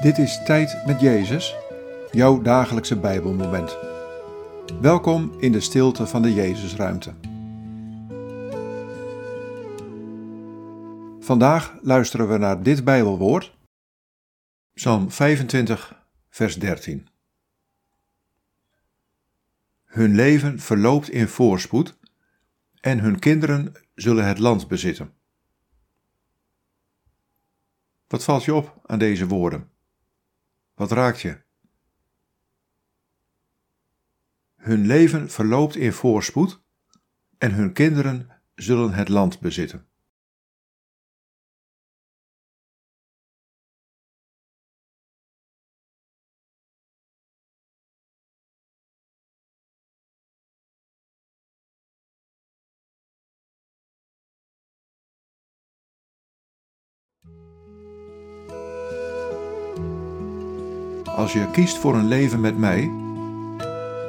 Dit 0.00 0.18
is 0.18 0.44
Tijd 0.44 0.86
met 0.86 1.00
Jezus, 1.00 1.56
jouw 2.10 2.42
dagelijkse 2.42 2.98
Bijbelmoment. 2.98 3.76
Welkom 4.80 5.40
in 5.40 5.52
de 5.52 5.60
stilte 5.60 6.06
van 6.06 6.22
de 6.22 6.32
Jezusruimte. 6.34 7.14
Vandaag 11.18 11.78
luisteren 11.82 12.28
we 12.28 12.38
naar 12.38 12.62
dit 12.62 12.84
Bijbelwoord, 12.84 13.56
Psalm 14.74 15.10
25, 15.10 16.04
vers 16.28 16.56
13. 16.56 17.08
Hun 19.84 20.14
leven 20.14 20.58
verloopt 20.58 21.10
in 21.10 21.28
voorspoed 21.28 21.98
en 22.80 22.98
hun 22.98 23.18
kinderen 23.18 23.72
zullen 23.94 24.26
het 24.26 24.38
land 24.38 24.68
bezitten. 24.68 25.12
Wat 28.06 28.24
valt 28.24 28.44
je 28.44 28.54
op 28.54 28.80
aan 28.86 28.98
deze 28.98 29.26
woorden? 29.26 29.78
Wat 30.80 30.90
raakt 30.90 31.20
je? 31.20 31.40
Hun 34.56 34.86
leven 34.86 35.30
verloopt 35.30 35.76
in 35.76 35.92
voorspoed 35.92 36.60
en 37.38 37.52
hun 37.52 37.72
kinderen 37.72 38.30
zullen 38.54 38.92
het 38.92 39.08
land 39.08 39.40
bezitten. 39.40 39.86
Als 61.16 61.32
je 61.32 61.50
kiest 61.50 61.78
voor 61.78 61.94
een 61.94 62.08
leven 62.08 62.40
met 62.40 62.58
mij, 62.58 62.90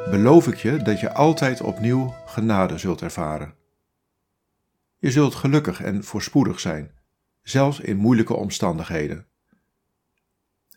beloof 0.09 0.47
ik 0.47 0.55
je 0.55 0.77
dat 0.77 0.99
je 0.99 1.13
altijd 1.13 1.61
opnieuw 1.61 2.13
genade 2.25 2.77
zult 2.77 3.01
ervaren. 3.01 3.53
Je 4.97 5.11
zult 5.11 5.35
gelukkig 5.35 5.81
en 5.81 6.03
voorspoedig 6.03 6.59
zijn, 6.59 6.91
zelfs 7.41 7.79
in 7.79 7.97
moeilijke 7.97 8.33
omstandigheden. 8.33 9.25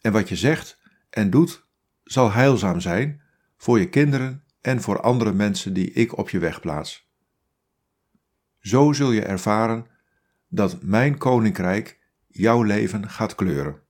En 0.01 0.13
wat 0.13 0.29
je 0.29 0.37
zegt 0.37 0.81
en 1.11 1.31
doet, 1.31 1.67
zal 2.05 2.33
heilzaam 2.33 2.81
zijn 2.81 3.23
voor 3.57 3.79
je 3.79 3.89
kinderen 3.89 4.45
en 4.61 4.81
voor 4.81 5.01
andere 5.01 5.33
mensen 5.33 5.73
die 5.73 5.93
ik 5.93 6.19
op 6.19 6.31
je 6.31 6.39
weg 6.39 6.61
plaats. 6.61 7.11
Zo 8.61 8.93
zul 8.93 9.11
je 9.11 9.23
ervaren 9.23 9.87
dat 10.49 10.83
mijn 10.83 11.19
koninkrijk 11.19 12.01
jouw 12.27 12.63
leven 12.63 13.09
gaat 13.09 13.35
kleuren. 13.35 13.83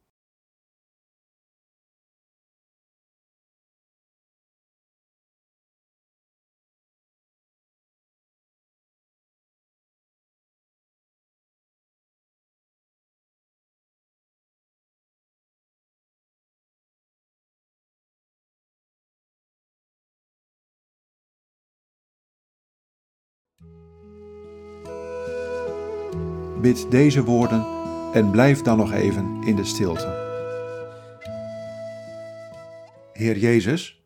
Bid 26.64 26.90
deze 26.90 27.24
woorden 27.24 27.66
en 28.12 28.30
blijf 28.30 28.62
dan 28.62 28.76
nog 28.76 28.92
even 28.92 29.42
in 29.42 29.56
de 29.56 29.64
stilte. 29.64 30.06
Heer 33.12 33.38
Jezus, 33.38 34.04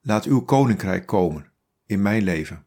laat 0.00 0.24
uw 0.24 0.40
koninkrijk 0.40 1.06
komen 1.06 1.52
in 1.86 2.02
mijn 2.02 2.22
leven. 2.22 2.66